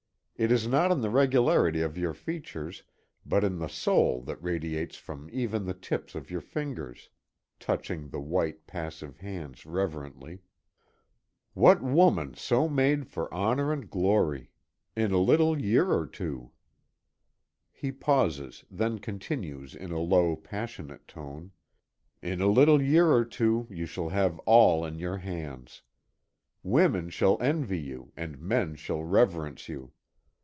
[0.43, 2.81] It is not in the regularity of your features,
[3.23, 7.09] but in the soul that radiates from even the tips of your fingers,"
[7.59, 10.39] touching the white, passive hands reverently.
[11.53, 14.49] "What woman so made for honor and glory!
[14.95, 16.49] In a little year or two!"
[17.71, 21.51] He pauses, then continues in a low, passionate tone:
[22.23, 25.83] "In a little year or two you shall have all in your hands.
[26.63, 29.91] Women shall envy you and men shall reverence you.